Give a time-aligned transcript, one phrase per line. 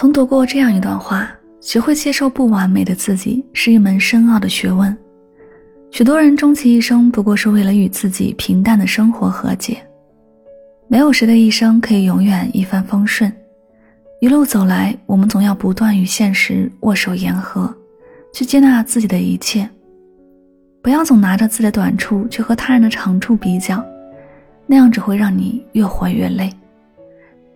[0.00, 1.28] 曾读过这样一段话：
[1.60, 4.96] 学会接受不完美的自己是一门深奥的学问。
[5.90, 9.84] 许多人终其一生不过是为了与自己平淡的生活和解。
[10.86, 13.32] 没有谁的一生可以永远一帆风顺，
[14.20, 17.74] 一路走来，我们总要不断与现实握手言和，
[18.32, 19.68] 去接纳自己的一切。
[20.80, 23.84] 不要总拿着自己的短处去和他人的长处比较，
[24.64, 26.48] 那样只会让你越活越累。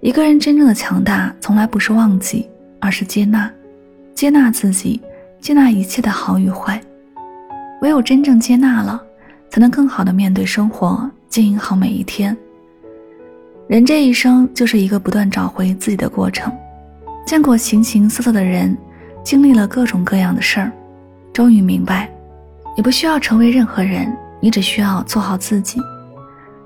[0.03, 2.51] 一个人真正的强大，从来不是忘记，
[2.81, 3.49] 而是接纳，
[4.17, 5.01] 接纳自己，
[5.41, 6.81] 接纳一切的好与坏。
[7.83, 9.01] 唯有真正接纳了，
[9.49, 12.37] 才能更好的面对生活，经营好每一天。
[13.69, 16.53] 人这一生就是一个不断找回自己的过程。
[17.25, 18.77] 见过形形色色的人，
[19.23, 20.73] 经历了各种各样的事儿，
[21.33, 22.11] 终于明白。
[22.77, 25.81] 你不需要成为任何人，你只需要做好自己。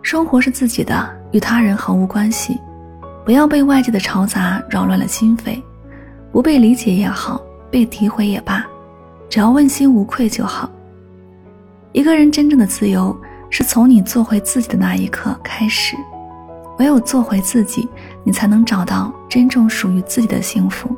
[0.01, 2.59] 生活是自己的，与他人毫无关系。
[3.27, 5.61] 不要被外界的嘈杂扰乱了心扉，
[6.31, 7.43] 不被理解也好，
[7.73, 8.65] 被诋毁也罢，
[9.29, 10.71] 只要问心无愧就好。
[11.91, 13.15] 一个人真正的自由，
[13.51, 15.97] 是从你做回自己的那一刻开始。
[16.79, 17.89] 唯有做回自己，
[18.23, 20.95] 你才能找到真正属于自己的幸福。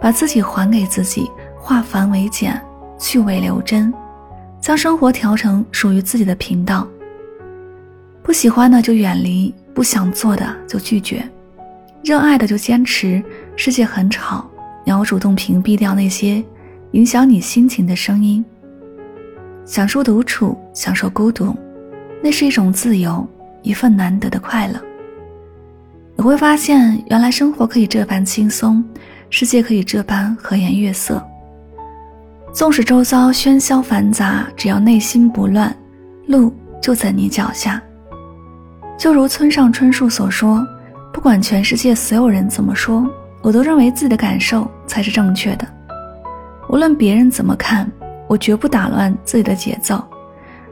[0.00, 2.60] 把自己还给自己，化繁为简。
[2.98, 3.92] 去伪留真，
[4.58, 6.84] 将生活调成属于自己的频道。
[8.26, 11.24] 不喜欢的就远离，不想做的就拒绝，
[12.02, 13.22] 热爱的就坚持。
[13.54, 14.44] 世界很吵，
[14.84, 16.42] 你要主动屏蔽掉那些
[16.90, 18.44] 影响你心情的声音。
[19.64, 21.54] 享受独处，享受孤独，
[22.20, 23.24] 那是一种自由，
[23.62, 24.80] 一份难得的快乐。
[26.16, 28.82] 你会发现，原来生活可以这般轻松，
[29.30, 31.24] 世界可以这般和颜悦色。
[32.52, 35.72] 纵使周遭喧嚣繁杂，只要内心不乱，
[36.26, 36.52] 路
[36.82, 37.80] 就在你脚下。
[38.98, 40.66] 就如村上春树所说
[41.12, 43.06] ：“不管全世界所有人怎么说，
[43.42, 45.66] 我都认为自己的感受才是正确的。
[46.68, 47.90] 无论别人怎么看，
[48.26, 50.02] 我绝不打乱自己的节奏。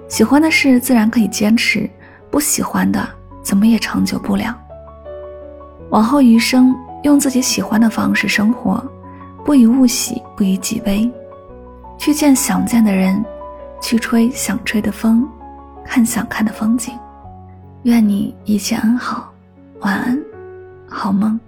[0.09, 1.89] 喜欢的事自然可以坚持，
[2.31, 3.07] 不喜欢的
[3.43, 4.56] 怎么也长久不了。
[5.91, 8.83] 往后余生，用自己喜欢的方式生活，
[9.45, 11.11] 不以物喜，不以己悲。”
[11.97, 13.25] 去见想见的人，
[13.81, 15.27] 去吹想吹的风，
[15.85, 16.93] 看想看的风景。
[17.84, 19.31] 愿你一切安好，
[19.81, 20.19] 晚安，
[20.89, 21.39] 好梦。